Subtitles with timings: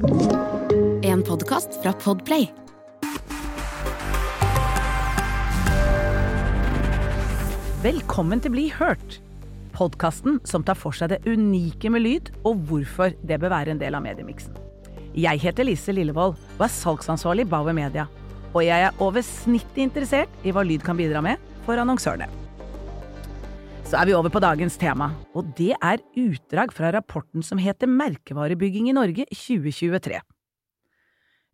[0.00, 2.46] En podkast fra Podplay.
[7.82, 9.18] Velkommen til Bli hørt!
[9.76, 13.82] Podkasten som tar for seg det unike med lyd, og hvorfor det bør være en
[13.82, 14.56] del av mediemiksen.
[15.12, 18.08] Jeg heter Lise Lillevold og er salgsansvarlig i Bauer Media.
[18.54, 21.36] Og jeg er over snittet interessert i hva lyd kan bidra med
[21.68, 22.30] for annonsørene.
[23.90, 27.88] Så er vi over på dagens tema, og det er utdrag fra rapporten som heter
[27.90, 30.20] Merkevarebygging i Norge 2023.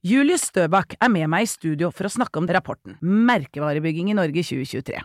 [0.04, 4.44] Julius Støbakk er med meg i studio for å snakke om rapporten Merkevarebygging i Norge
[4.44, 5.00] 2023.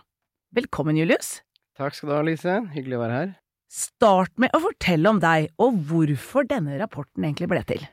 [0.58, 1.38] Velkommen, Julius.
[1.80, 2.58] Takk skal du ha, Lise.
[2.74, 3.32] Hyggelig å være her.
[3.72, 7.88] Start med å fortelle om deg, og hvorfor denne rapporten egentlig ble til.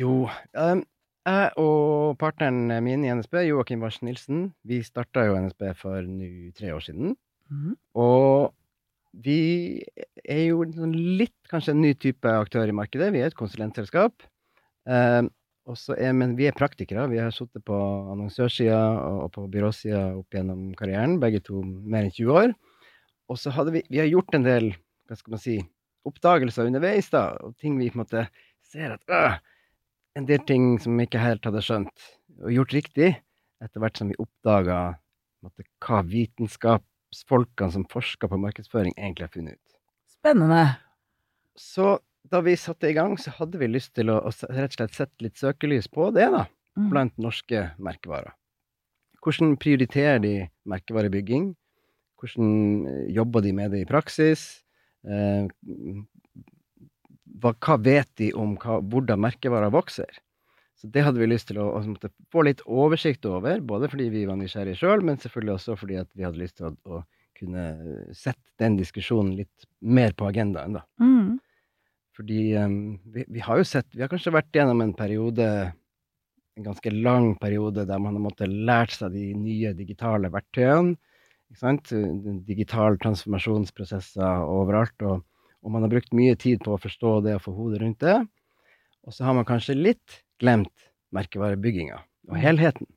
[0.00, 0.14] Jo,
[0.56, 0.80] um,
[1.28, 6.32] jeg og partneren min i NSB, Joakim Barsen Nilsen, vi starta jo NSB for nå
[6.56, 7.12] tre år siden.
[7.52, 7.76] Mm.
[8.00, 8.56] Og
[9.12, 9.84] vi
[10.24, 13.10] er jo sånn litt kanskje en ny type aktør i markedet.
[13.12, 14.24] Vi er et konsulentselskap.
[14.88, 17.04] Eh, er, men vi er praktikere.
[17.12, 17.76] Vi har sittet på
[18.12, 18.80] annonsørsida
[19.22, 22.54] og på byråsida opp gjennom karrieren, begge to mer enn 20 år.
[23.30, 24.72] Og så hadde vi, vi har gjort en del
[25.08, 25.58] hva skal man si,
[26.08, 28.26] oppdagelser underveis, da, og ting vi på en måte
[28.72, 29.40] ser at øh,
[30.12, 32.02] En del ting som vi ikke helt hadde skjønt
[32.42, 33.06] og gjort riktig,
[33.64, 34.80] etter hvert som vi oppdaga
[35.40, 36.74] hva
[37.12, 39.76] vitenskapsfolkene som forsker på markedsføring, egentlig har funnet ut.
[40.08, 40.76] Spennende.
[41.56, 41.98] Så
[42.30, 44.94] da vi satte i gang, så hadde vi lyst til å, å rett og slett
[44.94, 46.88] sette litt søkelys på det, da, Mm.
[46.88, 48.32] blant norske merkevarer.
[49.20, 51.54] Hvordan prioriterer de merkevarebygging?
[52.16, 54.62] Hvordan eh, jobber de med det i praksis?
[55.04, 55.44] Eh,
[57.42, 60.08] hva, hva vet de om hva, hvordan merkevarer vokser?
[60.82, 64.24] Så det hadde vi lyst til å, å få litt oversikt over, både fordi vi
[64.26, 67.02] var nysgjerrige sjøl, men selvfølgelig også fordi vi hadde lyst til å, å
[67.38, 67.66] kunne
[68.18, 70.82] sette den diskusjonen litt mer på agendaen, da.
[70.98, 71.36] Mm.
[72.18, 72.74] Fordi um,
[73.14, 75.46] vi, vi har jo sett Vi har kanskje vært gjennom en periode,
[76.58, 80.98] en ganske lang periode, der man har måttet lært seg de nye digitale verktøyene.
[81.52, 81.94] Ikke sant?
[82.48, 84.98] Digitale transformasjonsprosesser overalt.
[85.06, 85.22] Og,
[85.62, 88.18] og man har brukt mye tid på å forstå det og få hodet rundt det.
[89.06, 92.88] Og så har man kanskje litt glemt merkevarebygginga og helheten.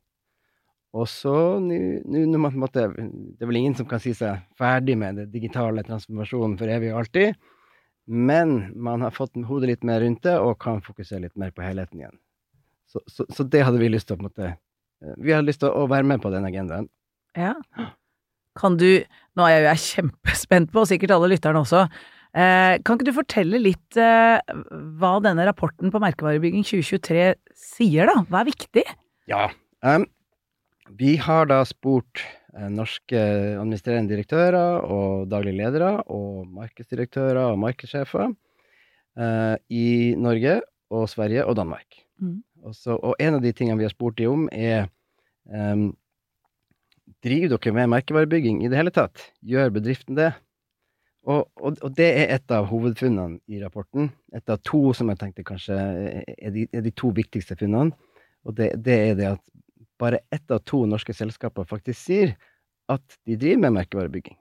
[0.95, 4.95] Og så nå når man måtte, Det er vel ingen som kan si seg ferdig
[4.97, 7.35] med den digitale transformasjonen for evig og alltid.
[8.05, 11.65] Men man har fått hodet litt mer rundt det, og kan fokusere litt mer på
[11.65, 12.17] helheten igjen.
[12.87, 15.49] Så, så, så det hadde vi lyst til å på en måte eh, Vi hadde
[15.49, 16.87] lyst til å være med på den agendaen.
[17.35, 17.55] Ja.
[18.55, 19.03] Kan du
[19.35, 21.81] Nå er jeg jeg kjempespent på, og sikkert alle lytterne også.
[22.35, 24.55] Eh, kan ikke du fortelle litt eh,
[24.99, 28.25] hva denne rapporten på Merkevarebygging 2023 sier, da?
[28.27, 28.83] Hva er viktig?
[29.31, 29.45] Ja.
[29.79, 30.03] Um,
[30.99, 32.19] vi har da spurt
[32.53, 33.21] eh, norske
[33.61, 39.87] administrerende direktører og daglige ledere og markedsdirektører og markedssjefer eh, i
[40.19, 40.59] Norge
[40.91, 42.03] og Sverige og Danmark.
[42.19, 42.41] Mm.
[42.65, 44.89] Og, så, og en av de tingene vi har spurt dem om, er
[45.47, 45.93] um,
[47.25, 49.29] Driver dere med merkevarebygging i det hele tatt?
[49.45, 50.33] Gjør bedriften det?
[51.25, 54.11] Og, og, og det er et av hovedfunnene i rapporten.
[54.35, 55.77] Et av to som jeg tenkte kanskje
[56.37, 57.95] er de, er de to viktigste funnene.
[58.45, 59.41] Og det, det er det at
[60.01, 62.35] bare ett av to norske selskaper faktisk sier
[62.91, 64.37] at de driver med merkevarebygging.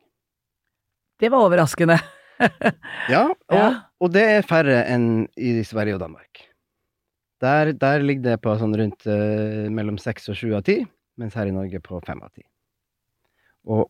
[1.20, 2.00] Det var overraskende.
[3.08, 3.66] Ja, og, Ja.
[4.02, 6.40] og det er færre enn i Sverige og Danmark.
[7.44, 10.80] Der, der ligger det på sånn rundt uh, mellom seks og sju av ti,
[11.20, 12.42] mens her i Norge på fem av ti.
[13.70, 13.86] Og,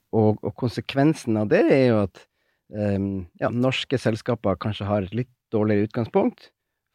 [0.60, 2.20] konsekvensen av det er jo at
[2.74, 6.48] ja, norske selskaper kanskje har et litt dårligere utgangspunkt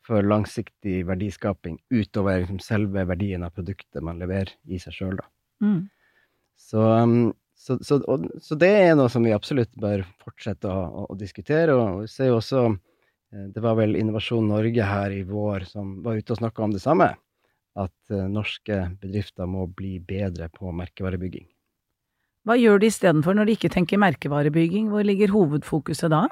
[0.09, 5.28] for langsiktig verdiskaping utover liksom, selve verdien av produktet man leverer i seg sjøl, da.
[5.63, 5.81] Mm.
[6.59, 10.84] Så, um, så, så, og, så det er noe som vi absolutt bør fortsette å,
[10.88, 11.75] å, å diskutere.
[11.75, 15.97] Og vi ser jo også eh, Det var vel Innovasjon Norge her i vår som
[16.06, 17.11] var ute og snakka om det samme.
[17.79, 21.47] At eh, norske bedrifter må bli bedre på merkevarebygging.
[22.48, 24.88] Hva gjør de istedenfor når de ikke tenker merkevarebygging?
[24.94, 26.26] Hvor ligger hovedfokuset da?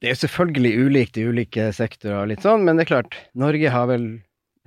[0.00, 3.70] Det er selvfølgelig ulikt i ulike sektorer, og litt sånn, men det er klart, Norge
[3.72, 4.08] har vel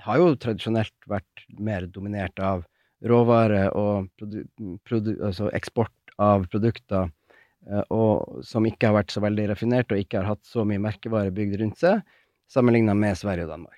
[0.05, 2.63] har jo tradisjonelt vært mer dominert av
[3.05, 7.11] råvare og altså eksport av produkter,
[7.69, 10.81] eh, og som ikke har vært så veldig raffinert og ikke har hatt så mye
[10.83, 12.01] merkevare bygd rundt seg,
[12.51, 13.75] sammenligna med Sverige og Danmark.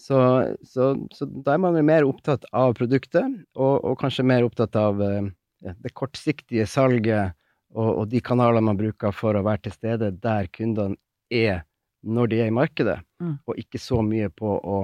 [0.00, 0.16] Så,
[0.64, 5.02] så, så da er man mer opptatt av produktet, og, og kanskje mer opptatt av
[5.04, 5.28] eh,
[5.60, 7.34] det kortsiktige salget
[7.74, 10.96] og, og de kanalene man bruker for å være til stede der kundene
[11.30, 11.62] er
[12.02, 13.34] når de er i markedet, Mm.
[13.44, 14.76] og ikke så mye på å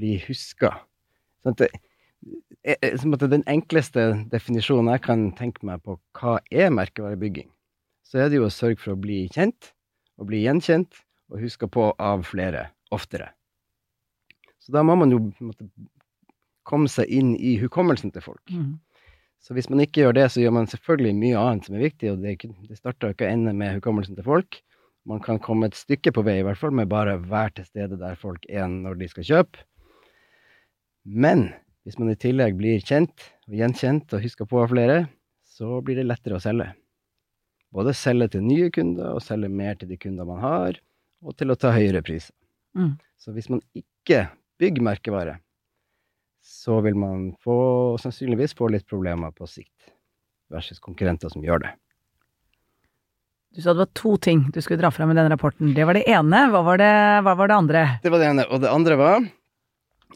[0.00, 0.70] bli huska.
[1.44, 1.68] Sånn det,
[2.64, 7.50] eh, eh, den enkleste definisjonen jeg kan tenke meg på hva er merkevarebygging,
[8.02, 9.74] så er det jo å sørge for å bli kjent,
[10.16, 13.28] og bli gjenkjent, og huska på av flere oftere.
[14.58, 15.68] Så da må man jo måtte,
[16.64, 18.42] komme seg inn i hukommelsen til folk.
[18.50, 18.80] Mm.
[19.42, 22.12] Så hvis man ikke gjør det, så gjør man selvfølgelig mye annet som er viktig,
[22.12, 24.58] og det, det starter ikke å ende med hukommelsen til folk.
[25.06, 27.68] Man kan komme et stykke på vei, i hvert fall, med bare å være til
[27.68, 29.62] stede der folk er når de skal kjøpe.
[31.06, 31.52] Men
[31.86, 34.98] hvis man i tillegg blir kjent og gjenkjent og husker på av flere,
[35.46, 36.72] så blir det lettere å selge.
[37.70, 40.80] Både selge til nye kunder og selge mer til de kunder man har,
[41.22, 42.34] og til å ta høyere priser.
[42.76, 42.96] Mm.
[43.22, 44.26] Så hvis man ikke
[44.60, 45.38] bygger merkevare,
[46.46, 47.58] så vil man få,
[47.98, 49.90] sannsynligvis få litt problemer på sikt,
[50.52, 51.72] versus konkurrenter som gjør det.
[53.56, 55.72] Du sa det var to ting du skulle dra fram i denne rapporten.
[55.74, 56.42] Det var det ene.
[56.52, 56.92] Hva var det,
[57.24, 57.84] hva var det andre?
[58.04, 58.44] Det var det ene.
[58.52, 59.26] Og det andre var,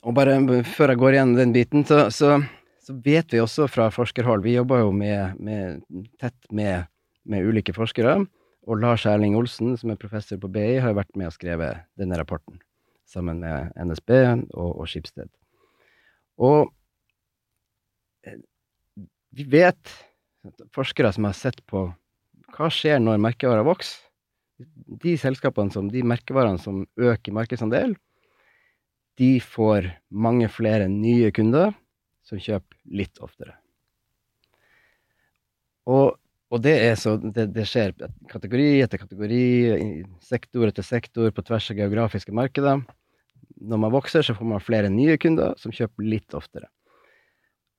[0.05, 0.37] og bare
[0.69, 2.37] før jeg går igjennom den biten, så, så,
[2.85, 5.81] så vet vi også fra forskerhold Vi jobber jo med, med,
[6.21, 6.87] tett med,
[7.25, 8.21] med, ulike forskere.
[8.69, 12.21] Og Lars Erling Olsen, som er professor på BI, har vært med og skrevet denne
[12.21, 12.61] rapporten.
[13.09, 14.13] Sammen med NSB
[14.53, 15.33] og, og Skipsted.
[16.41, 16.71] Og
[18.27, 18.39] eh,
[19.37, 19.97] vi vet,
[20.75, 21.89] forskere som har sett på
[22.57, 24.07] hva skjer når merkevarer vokser?
[25.01, 27.95] De selskapene som, de merkevarene som øker markedsandel,
[29.21, 31.73] de får mange flere nye kunder
[32.27, 33.55] som kjøper litt oftere.
[35.91, 36.17] Og,
[36.53, 37.95] og det, så, det, det, skjer
[38.31, 39.45] kategori etter kategori,
[40.25, 42.85] sektor etter sektor, på tvers av geografiske markeder.
[43.61, 46.71] Når man vokser, så får man flere nye kunder som kjøper litt oftere.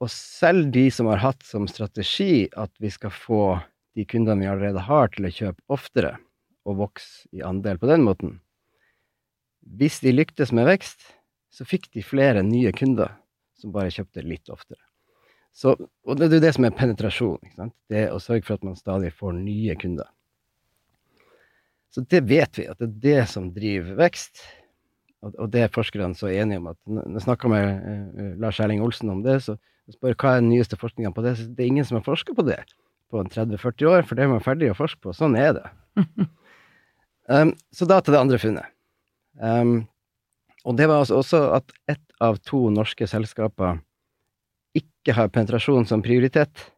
[0.02, 3.44] Og selv de som har hatt som strategi at vi skal få
[3.98, 6.16] de kundene vi allerede har, til å kjøpe oftere
[6.66, 8.38] og vokse i andel på den måten.
[9.62, 11.04] Hvis de lyktes med vekst,
[11.52, 13.12] så fikk de flere nye kunder
[13.60, 14.80] som bare kjøpte litt oftere.
[15.52, 17.72] Så, og det er jo det som er penetrasjon.
[17.92, 20.08] Det å sørge for at man stadig får nye kunder.
[21.92, 24.46] Så det vet vi, at det er det som driver vekst.
[25.22, 26.72] Og, det er forskerne så enige om.
[26.72, 27.84] at Når jeg snakka med
[28.18, 29.58] uh, Lars Erling Olsen om det, så
[29.92, 31.36] spør hva er den nyeste forskninga på det.
[31.38, 32.60] Så det er ingen som har forska på det
[33.12, 35.14] på 30-40 år, for det er man ferdig å forske på.
[35.14, 35.66] Sånn er det.
[37.36, 38.72] um, så da til det andre funnet.
[39.38, 39.82] Um,
[40.66, 43.82] og det var altså også at ett av to norske selskaper
[44.78, 46.70] ikke har penetrasjon som prioritet.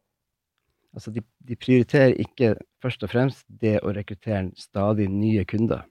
[0.94, 2.54] Altså, de, de, prioriterer ikke
[2.84, 5.84] først og fremst det å rekruttere stadig nye kunder.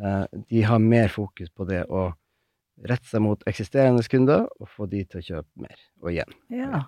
[0.00, 2.10] Uh, de har mer fokus på det å
[2.88, 6.38] rette seg mot eksisterende kunder og få de til å kjøpe mer, og igjen.
[6.52, 6.84] Ja.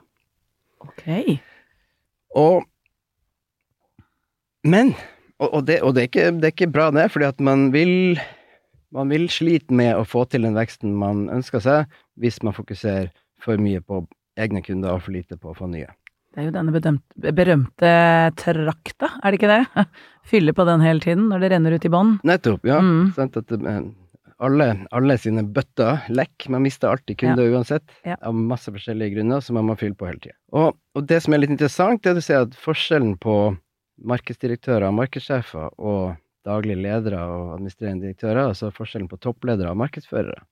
[0.84, 1.04] Ok.
[2.34, 2.64] Og
[4.64, 4.94] Men
[5.38, 7.66] Og, og, det, og det, er ikke, det, er ikke, bra, det, fordi at man
[7.74, 8.20] vil
[8.94, 13.10] man vil slite med å få til den veksten man ønsker seg, hvis man fokuserer
[13.42, 14.04] for mye på
[14.38, 15.90] egne kunder og for lite på å få nye.
[16.34, 17.90] Det er jo denne bedømte, berømte
[18.40, 19.84] trakta, er det ikke det?
[20.31, 22.16] Fylle på den hele tiden når det renner ut i bånn.
[22.26, 22.81] Nettopp, ja.
[22.82, 23.12] Mm.
[23.22, 23.52] At,
[24.42, 26.48] alle, alle, sine bøtter lekk.
[26.50, 27.54] Man mister alltid kunder ja.
[27.54, 28.16] uansett, ja.
[28.19, 30.34] av masse forskjellige grunner, så man må fylle på hele tida.
[30.58, 33.37] Og, og, det som er litt interessant, det er du ser at forskjellen på
[34.10, 40.42] markedsdirektører og markedssjefer og daglige ledere og administrerende direktører, altså forskjellen på toppledere og markedsførere.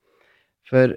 [0.71, 0.95] For,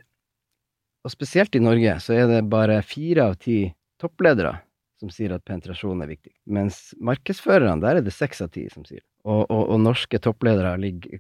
[1.02, 3.64] og spesielt i Norge, så er det bare fire av ti
[4.02, 4.54] toppledere
[5.02, 6.34] som sier at penetrasjon er viktig.
[6.48, 9.10] Mens markedsførerne, der er det seks av ti som sier det.
[9.26, 11.20] Og, og, og norske toppledere ligger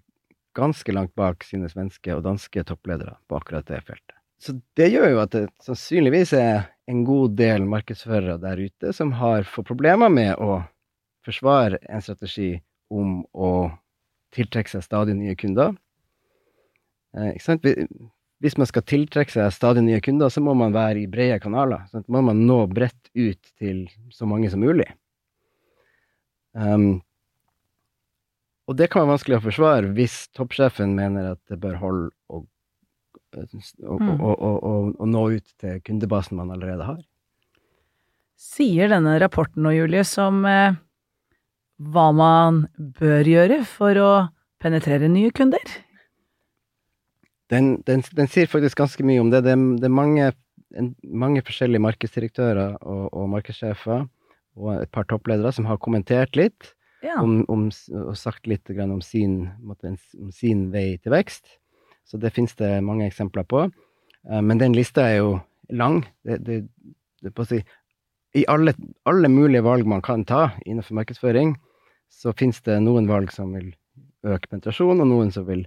[0.55, 4.15] ganske langt bak sine svenske og danske toppledere på akkurat det feltet.
[4.39, 9.15] Så det gjør jo at det sannsynligvis er en god del markedsførere der ute som
[9.19, 10.59] har fått problemer med å
[11.25, 12.53] forsvare en strategi
[12.93, 13.71] om å
[14.35, 15.73] tiltrekke seg stadig nye kunder.
[17.15, 17.33] Eh,
[18.45, 21.87] Hvis man skal tiltrekke seg stadig nye kunder, så må man være i brede kanaler.
[21.89, 24.85] Så må man nå bredt ut til så mange som mulig.
[26.53, 27.01] Um,
[28.65, 32.41] og det kan være vanskelig å forsvare hvis toppsjefen mener at det bør holde å,
[33.35, 33.97] å,
[34.31, 37.01] å, å nå ut til kundebasen man allerede har.
[38.39, 40.77] Sier denne rapporten nå, Julie, som eh,
[41.77, 44.11] hva man bør gjøre for å
[44.63, 45.63] penetrere nye kunder?
[47.53, 49.43] Den, den, den sier faktisk ganske mye om det.
[49.45, 50.31] Det, det er mange,
[50.75, 54.07] en, mange, forskjellige markedsdirektører og, og markedssjefer
[54.55, 56.71] og et par toppledere som har kommentert litt
[57.03, 57.19] ja.
[57.21, 57.67] om, om,
[58.01, 61.57] og sagt litt om sin, om sin, vei til vekst.
[62.05, 63.65] Så det finnes det mange eksempler på.
[64.25, 65.31] Uh, men den lista er jo
[65.69, 66.03] lang.
[66.25, 66.63] Det, det,
[67.21, 67.61] det på å si,
[68.37, 68.75] I alle,
[69.09, 71.55] alle, mulige valg man kan ta innenfor markedsføring,
[72.11, 73.73] så finnes det noen valg som vil
[74.25, 75.65] øke penetrasjon, og noen som vil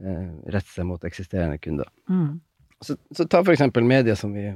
[0.00, 1.88] rette seg mot eksisterende kunder.
[2.08, 2.38] Mm.
[2.80, 4.48] Så, så, ta for eksempel media som vi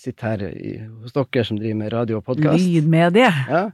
[0.00, 2.60] sitter her i, hos dere som driver med radio og podkast.
[2.60, 3.30] Lydmedie.
[3.48, 3.64] Ja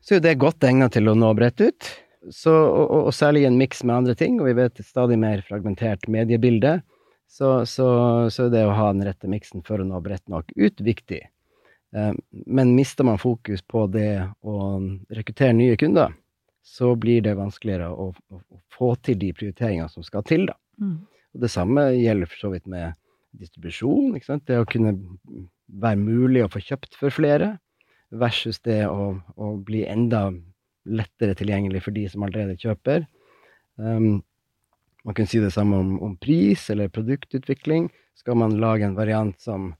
[0.00, 1.88] så er det godt egnet til å nå bredt ut.
[2.34, 5.18] Så, og, og, særlig i en miks med andre ting, og vi vet et stadig
[5.20, 6.80] mer fragmentert mediebilde,
[7.28, 7.88] så, så,
[8.32, 11.20] så det å ha den rette miksen for å nå bredt nok ut viktig.
[11.94, 12.14] Eh,
[12.48, 14.56] men mister man fokus på det å
[15.14, 16.16] rekruttere nye kunder,
[16.68, 20.56] så blir det vanskeligere å, å, å få til de prioriteringene som skal til, da.
[20.82, 20.98] Mm.
[21.34, 22.96] Og det samme gjelder for så vidt med
[23.38, 24.14] distribusjon.
[24.16, 24.46] Ikke sant?
[24.48, 24.94] Det å kunne
[25.68, 27.56] være mulig å få kjøpt for flere,
[28.08, 30.30] versus det å, å bli enda
[30.88, 33.04] lettere tilgjengelig for de som allerede kjøper.
[33.76, 34.22] Um,
[35.04, 37.90] man kan si det samme om, om, pris eller produktutvikling.
[38.18, 39.70] Skal man lage en variant som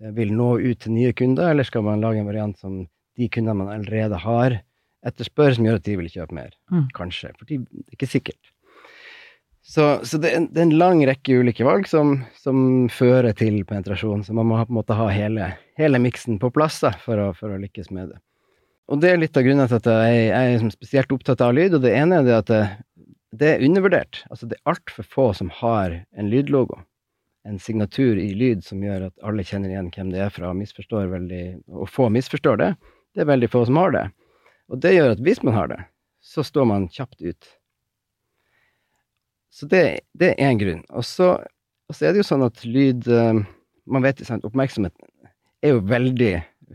[0.00, 2.80] eh, vil nå ut til nye kunder, eller skal man lage en variant som
[3.16, 4.58] de kundene man allerede har,
[5.06, 6.52] etterspør, som gjør at de vil kjøpe mer?
[6.72, 6.86] Mm.
[6.96, 7.32] Kanskje.
[7.38, 8.52] For det er ikke sikkert.
[9.66, 13.34] Så, så det, er en, det, er en, lang rekke ulike valg som, som, fører
[13.34, 14.22] til penetrasjon.
[14.22, 15.48] Så man må på en måte ha hele,
[15.80, 18.20] hele miksen på plass da, for, å, for, å, lykkes med det.
[18.86, 21.74] Og det er litt av grunnen til at jeg, jeg er spesielt opptatt av lyd.
[21.74, 22.60] Og det ene er det at det,
[23.34, 24.22] det er undervurdert.
[24.30, 26.78] Altså det er altfor få som har en lydlogo.
[27.46, 31.10] En signatur i lyd som gjør at alle kjenner igjen hvem det er fra, misforstår
[31.10, 31.42] veldig,
[31.74, 32.70] og få misforstår det.
[33.14, 34.06] Det er veldig få som har det.
[34.72, 35.78] Og det gjør at hvis man har det,
[36.24, 37.50] så står man kjapt ut
[39.56, 39.82] så det,
[40.12, 40.82] det er én grunn.
[40.92, 41.30] Og så,
[41.96, 43.38] er det jo sånn at lyd eh,
[43.86, 45.30] Man vet jo sant, oppmerksomheten
[45.64, 46.32] er jo veldig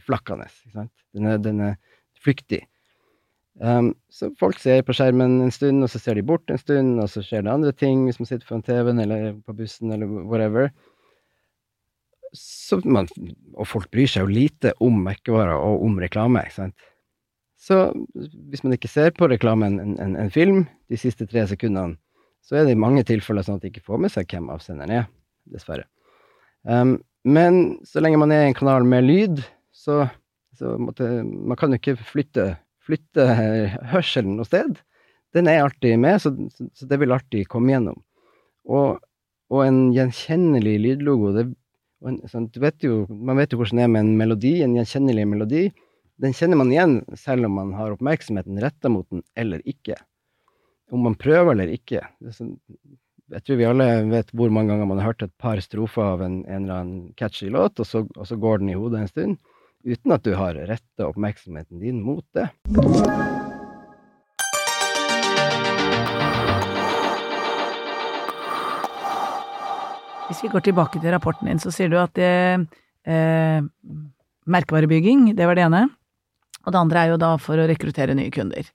[0.07, 0.47] flakkende.
[0.47, 0.93] Ikke sant?
[1.13, 1.75] Den er, den er
[2.23, 2.63] flyktig.
[3.59, 6.95] Um, så folk ser på skjermen en stund, og så ser de bort en stund,
[7.03, 10.09] og så skjer det andre ting hvis man sitter foran TV-en eller på bussen eller
[10.31, 10.71] whatever.
[12.87, 13.11] Man,
[13.59, 16.45] og folk bryr seg jo lite om merkevarer og om reklame.
[16.47, 16.90] ikke sant?
[17.61, 17.91] Så
[18.49, 21.99] hvis man ikke ser på reklamen en, en, en film de siste tre sekundene,
[22.41, 24.93] så er det i mange tilfeller sånn at de ikke får med seg hvem avsenderen
[24.95, 25.03] er,
[25.53, 25.85] dessverre.
[26.65, 30.07] Um, men så lenge man er i en kanal med lyd, så,
[30.57, 32.47] så måtte, man kan jo ikke flytte,
[32.81, 33.27] flytte
[33.93, 34.81] hørselen noe sted.
[35.37, 36.33] Den er alltid med, så,
[36.73, 38.01] så det vil alltid komme gjennom.
[38.65, 38.97] Og,
[39.53, 41.45] og en gjenkjennelig lydlogo det,
[42.09, 45.27] en, sånn, vet jo, Man vet jo hvordan det er med en melodi, en gjenkjennelig
[45.29, 45.63] melodi.
[46.21, 49.95] Den kjenner man igjen selv om man har oppmerksomheten retta mot den eller ikke
[50.93, 52.03] om man prøver eller ikke.
[52.35, 52.51] Sånn,
[53.31, 56.21] jeg tror vi alle vet hvor mange ganger man har hørt et par strofer av
[56.21, 59.09] en, en eller annen catchy låt, og så, og så, går den i hodet en
[59.09, 59.39] stund,
[59.87, 62.51] uten at du har retta oppmerksomheten din mot det.
[70.27, 72.29] Hvis vi går tilbake til rapporten din, så sier du at det,
[73.09, 73.65] eh,
[74.45, 75.81] merkevarebygging, det var det ene.
[76.65, 78.67] Og det andre er jo da for å rekruttere nye kunder.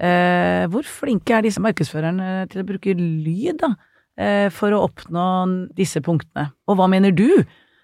[0.00, 3.74] Eh, hvor flinke er disse markedsførerne til å bruke lyd, da,
[4.16, 5.26] eh, for å oppnå
[5.76, 6.52] disse punktene?
[6.68, 7.28] Og hva mener du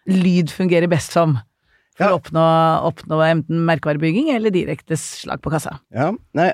[0.09, 1.37] lyd fungerer best som?
[1.97, 2.12] For ja.
[2.12, 2.47] å oppnå,
[2.88, 5.78] oppnå enten merkevarebygging eller direkte slag på kassa?
[5.97, 6.50] Ja, nei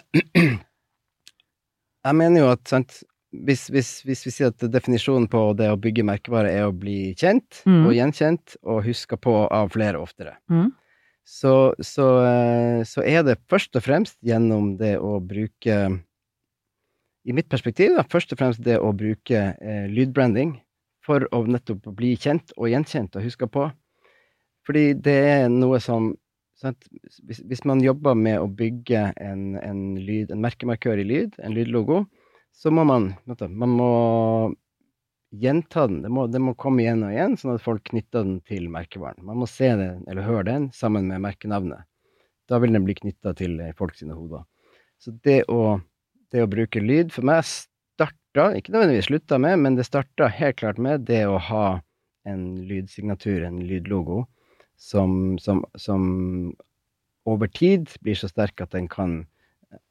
[2.03, 5.79] Jeg mener jo at sant, hvis, hvis, hvis, vi sier at definisjonen på det å
[5.79, 7.85] bygge merkevare er å bli kjent mm.
[7.87, 10.71] og gjenkjent og huska på av flere oftere, mm
[11.25, 15.77] så, så, eh, så, er det først og fremst gjennom det å bruke
[17.23, 20.57] I mitt perspektiv, da, først og fremst det å bruke eh, lydbranding
[21.07, 23.69] for å nettopp bli kjent og gjenkjent og huska på.
[24.67, 26.13] Fordi det er noe som
[26.63, 31.55] hvis, hvis, man jobber med å bygge en, en, lyd, en merkemarkør i lyd, en
[31.57, 32.05] lydlogo,
[32.55, 33.93] så må man, man må
[35.33, 36.03] gjenta den.
[36.03, 39.23] Det må, det må, komme igjen og igjen, sånn at folk knytter den til merkevaren.
[39.25, 41.89] Man må se den, eller høre den, sammen med merkenavnet.
[42.51, 44.45] Da vil den bli knytta til eh, folk sine hoder.
[45.01, 45.79] Så det å,
[46.35, 50.61] det å, bruke lyd for meg starta, ikke nødvendigvis slutta med, men det starta helt
[50.61, 51.67] klart med det å ha
[52.29, 54.27] en lydsignatur, en lydlogo,
[54.79, 56.05] som, som, som
[57.29, 59.23] over tid blir så sterk at den kan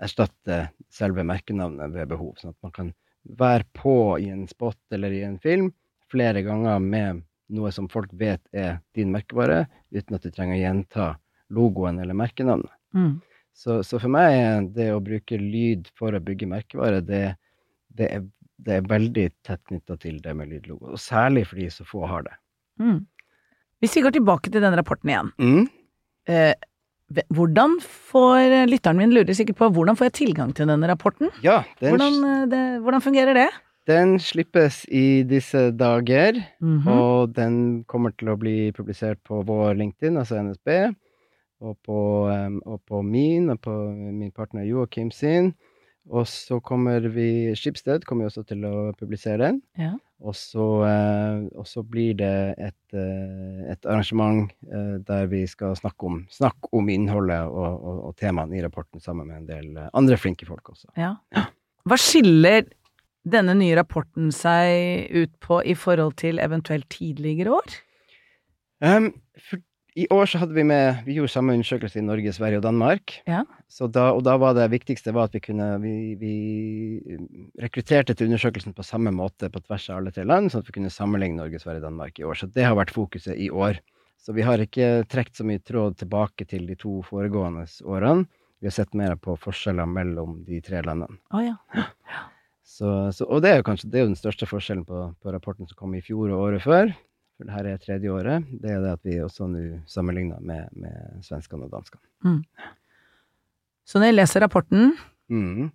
[0.04, 2.36] erstatte selve merkenavnet ved behov.
[2.40, 2.92] Sånn at man kan
[3.24, 5.72] være på i en spot eller i en film
[6.12, 10.62] flere ganger med noe som folk vet er din merkevare, uten at du trenger å
[10.62, 11.08] gjenta
[11.52, 12.72] logoen eller merkenavnet.
[12.96, 13.20] Mm.
[13.54, 17.24] Så, så, for meg er det å bruke lyd for å bygge merkevare, det,
[17.92, 18.24] det, er,
[18.64, 20.94] det er, veldig tett knytta til det med lydlogo.
[20.96, 22.38] Og særlig fordi så få har det.
[22.82, 23.02] Mm.
[23.84, 25.34] Hvis vi går tilbake til den rapporten igjen.
[25.42, 25.68] Mm.
[26.32, 26.54] Eh,
[27.34, 31.32] hvordan får lytteren min lurer sikkert på hvordan får jeg tilgang til denne rapporten?
[31.44, 33.50] Ja, den, hvordan, eh, det, hvordan, fungerer det?
[33.90, 36.90] Den slippes i disse dager, mm -hmm.
[36.90, 40.96] og den kommer til å bli publisert på vår LinkedIn, altså NSB,
[41.62, 42.30] og på,
[42.66, 45.54] og på min og på min partner Joakim sin.
[46.10, 49.62] Og så kommer vi Skipsted kommer også til å publisere den.
[49.78, 49.94] Ja.
[50.22, 55.74] Og, så, eh, og, så, blir det et, eh, et arrangement eh, der vi skal
[55.80, 59.90] snakke om, snakke om innholdet og, og, og, temaene i rapporten sammen med en del
[59.90, 60.92] andre flinke folk også.
[61.00, 61.16] Ja.
[61.90, 62.70] Hva skiller
[63.26, 67.82] denne nye rapporten seg ut på i forhold til eventuelt tidligere år?
[68.82, 69.62] Um, for,
[70.00, 73.18] I år så hadde vi med Vi gjorde samme undersøkelse i Norge, Sverige og Danmark.
[73.28, 73.42] Ja.
[73.68, 76.36] Så da, og da var det viktigste var at vi kunne Vi, vi
[77.60, 80.78] rekrutterte til undersøkelsen på samme måte på tvers av alle tre land, sånn at vi
[80.80, 82.40] kunne sammenligne Norge, Sverige og Danmark i år.
[82.40, 83.82] Så det har vært fokuset i år.
[84.22, 88.30] Så vi har ikke trukket så mye tråd tilbake til de to foregående årene.
[88.62, 91.18] Vi har sett mer på forskjeller mellom de tre landene.
[91.34, 91.56] Å ja.
[92.62, 95.34] Så, så, og det er jo kanskje det er jo den største forskjellen på, på
[95.34, 96.94] rapporten som kom i fjor og året før.
[97.42, 98.44] For det her er tredje året.
[98.62, 102.44] Det er det at vi også nå sammenligner med, med svenskene og danskene.
[103.90, 104.92] Så når jeg leser rapporten,
[105.32, 105.72] Mm.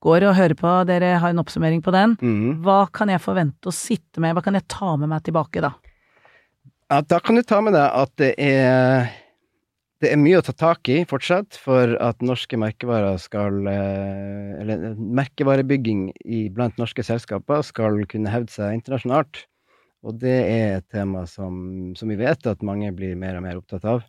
[0.00, 2.62] går og hører på, dere har en oppsummering på den, Mm.
[2.62, 5.74] hva kan jeg forvente å sitte med, hva kan jeg ta med meg tilbake da?
[6.88, 9.10] Ja, da kan du ta med deg at det er
[10.00, 14.94] det er mye å ta tak i fortsatt for at norske merkevarer skal eh, Eller
[14.94, 19.46] merkevarebygging i, blant norske selskaper skal kunne hevde seg internasjonalt.
[20.06, 23.58] Og det er et tema som, som vi vet at mange blir mer og mer
[23.58, 24.04] opptatt av.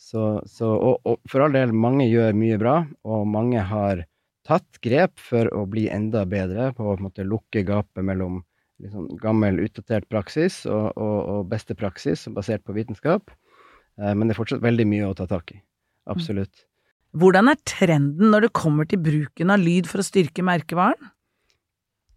[0.00, 4.04] Så, så, og, og for all del, mange gjør mye bra, og mange har
[4.48, 8.40] tatt grep for å bli enda bedre på å på måte, lukke gapet mellom
[8.80, 13.32] liksom, gammel, utdatert praksis og, og, og beste praksis basert på vitenskap.
[14.00, 15.60] Eh, Men det er fortsatt veldig mye å ta tak i.
[16.10, 16.64] Absolutt.
[17.16, 21.10] Hvordan er trenden når det kommer til bruken av lyd for å styrke merkevaren?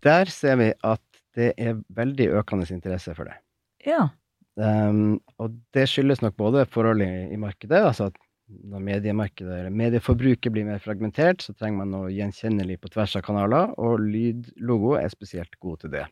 [0.05, 1.03] Der ser vi at
[1.37, 3.37] det er veldig økende interesse for det.
[3.85, 4.07] Ja.
[4.55, 8.19] Um, og det skyldes nok både forhold i, i markedet, altså at
[8.53, 13.23] når mediemarkedet eller medieforbruket blir mer fragmentert, så trenger man noe gjenkjennelig på tvers av
[13.25, 16.03] kanaler, og lydlogo er spesielt god til det.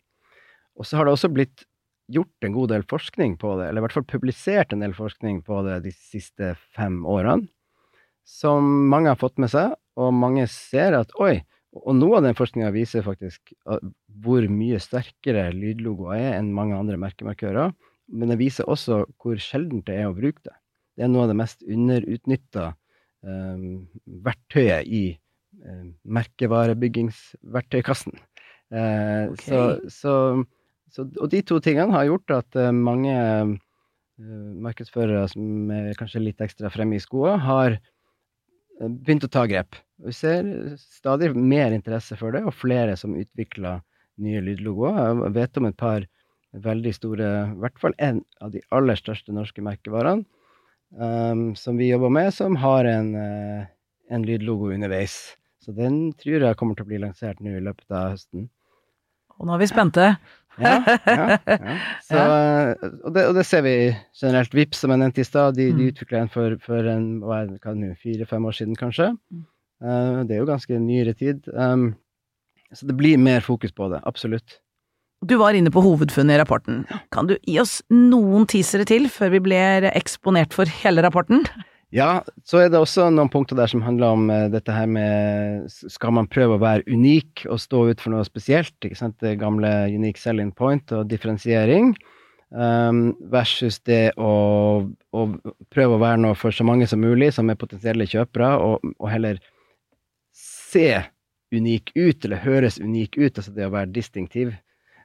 [0.79, 1.65] Og så har det også blitt
[2.11, 5.41] gjort en god del forskning på det, eller i hvert fall publisert en del forskning
[5.47, 7.47] på det de siste fem årene,
[8.27, 12.35] som mange har fått med seg, og mange ser at oi, og noe av den
[12.35, 13.53] forskninga viser faktisk
[14.23, 17.71] hvor mye sterkere lydlogoer er enn mange andre merkemarkører,
[18.11, 20.55] men det viser også hvor sjeldent det er å bruke det.
[20.97, 22.65] Det er noe av det mest underutnytta
[23.23, 23.57] eh,
[24.27, 25.85] verktøyet i eh,
[26.19, 28.13] merkevarebyggingsverktøykassen.
[28.71, 29.47] Eh, okay.
[29.47, 30.13] så, så,
[30.91, 33.47] så, og de to tingene har gjort at eh, mange eh,
[34.67, 37.79] markedsførere som er kanskje litt ekstra fremme i skoa, har
[38.89, 39.77] begynt å ta grep.
[40.01, 40.47] Vi ser
[40.81, 43.83] stadig mer interesse for det, og flere som utvikler
[44.21, 44.97] nye lydlogoer.
[45.27, 46.07] Jeg vet om et par
[46.65, 50.25] veldig store, i hvert fall en av de aller største norske merkevarene,
[50.97, 53.69] um, som vi jobber med, som har en, uh,
[54.11, 55.37] en lydlogo underveis.
[55.61, 58.49] Så den tror jeg kommer til å bli lansert nå i løpet av høsten.
[59.37, 60.07] Og nå er vi spente.
[60.59, 60.73] Ja,
[61.07, 61.75] ja, ja.
[62.07, 63.75] Så, eh, og, det, og det ser vi
[64.19, 64.53] generelt.
[64.53, 65.93] Vips, som jeg nevnte i stad, de, de Mm.
[65.93, 66.89] utvikla en for, for
[68.03, 69.11] fire-fem år siden, kanskje.
[69.31, 69.45] Mm.
[69.83, 71.47] Eh, det er jo ganske nyere tid.
[71.53, 71.95] Um,
[72.73, 74.59] så det blir mer fokus på det, absolutt.
[75.25, 76.83] Du var inne på hovedfunnet i rapporten.
[77.13, 81.43] Kan du gi oss noen teasere til før vi blir eksponert for hele rapporten?
[81.91, 85.67] Ja, så er det også noen punkter der som handler om eh, dette her med
[85.71, 88.77] Skal man prøve å være unik og stå ut for noe spesielt?
[88.79, 89.17] ikke sant?
[89.19, 91.91] Det gamle unique selling point og differensiering.
[92.51, 94.31] Um, versus det å,
[95.15, 95.21] å
[95.71, 99.07] prøve å være noe for så mange som mulig som er potensielle kjøpere, og, og
[99.07, 99.39] heller
[100.35, 100.99] se
[101.55, 104.51] unik ut, eller høres unik ut, altså det å være distinktiv.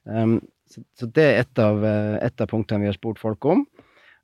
[0.02, 3.46] Um, så, så det er et av, eh, et av punktene vi har spurt folk
[3.46, 3.62] om.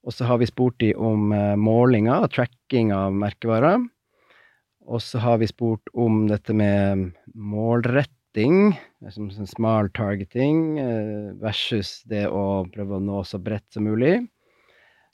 [0.02, 3.84] Og så har vi spurt de om eh, målinger og tracking av merkevarer.
[4.90, 8.72] Og så har vi spurt om dette med målretting,
[9.14, 14.18] som sånn smal targeting, eh, versus det å prøve å nå så bredt som mulig.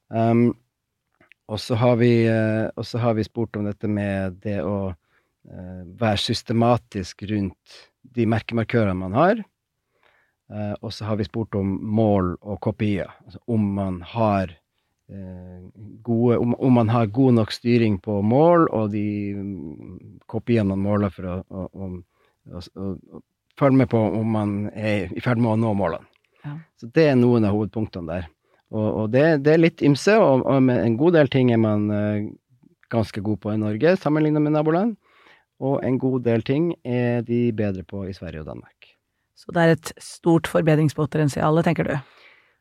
[0.08, 0.54] Um,
[1.48, 7.22] og så har eh, har vi spurt om dette med det å uh, være systematisk
[7.28, 9.44] rundt de merkemarkørene man har.
[10.48, 13.12] Uh, og så har vi spurt om mål og kopier.
[13.24, 14.56] Altså om man har
[16.04, 19.06] gode om, om man har god nok styring på mål og de
[20.28, 23.22] kopiene man måler for å, å, å, å,
[23.58, 26.04] følge med på om man er i ferd med å nå målene.
[26.44, 26.58] Ja.
[26.78, 28.28] Så det er noen av hovedpunktene der.
[28.68, 31.88] Og, og det, det er litt ymse, og, og en god del ting er man
[31.90, 32.28] eh,
[32.92, 34.96] ganske god på i Norge sammenlignet med naboland.
[35.58, 38.92] Og en god del ting er de bedre på i Sverige og Danmark.
[39.38, 41.96] Så det er et stort forbedringspotensial, tenker du?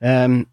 [0.06, 0.46] Ehm,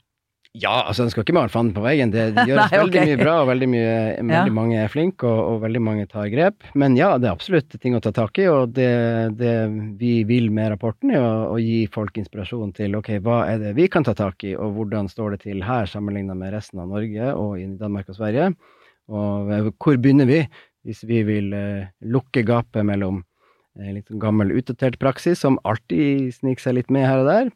[0.54, 2.12] ja, altså, en skal ikke male fanden på veggen.
[2.14, 4.54] Det, det gjøres Nei, veldig mye bra, og veldig, mye, veldig Ja.
[4.54, 6.68] mange er flinke, og, og veldig mange tar grep.
[6.78, 8.90] Men ja, det er absolutt ting å ta tak i, og det,
[9.40, 9.54] det
[9.98, 13.88] vi vil med rapporten, er å, gi folk inspirasjon til ok, hva er det vi
[13.90, 17.34] kan ta tak i, og hvordan står det til her sammenlignet med resten av Norge
[17.34, 18.52] og i Danmark og Sverige.
[19.10, 19.50] Og
[19.82, 20.40] hvor begynner vi
[20.84, 26.68] hvis vi vil uh, lukke gapet mellom uh, litt gammel, utdatert praksis som alltid sniker
[26.68, 27.54] seg litt med her og der,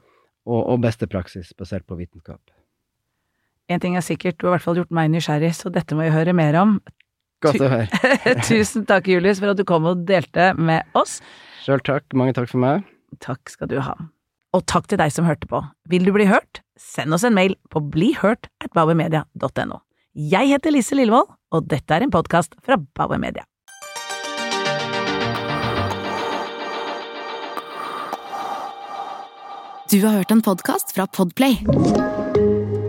[0.48, 2.40] og, og beste praksis basert på vitenskap.
[3.68, 6.06] En ting er sikkert, du har i hvert fall gjort meg nysgjerrig, så dette må
[6.06, 6.78] vi høre mer om.
[7.44, 8.12] Godt å høre.
[8.48, 11.18] Tusen takk, Julius, for at du kom og delte med oss.
[11.66, 12.08] Sjøl takk.
[12.16, 12.86] Mange takk for meg.
[13.24, 13.92] Takk skal du ha.
[14.56, 15.60] Og takk til deg som hørte på.
[15.92, 16.62] Vil du bli hørt?
[16.80, 19.82] Send oss en mail på blihørt at bauermedia.no.
[20.16, 23.44] Jeg heter Lise Lillevold, og dette er en podkast fra Bauer Media.
[29.92, 31.60] Du har hørt en podkast fra Podplay.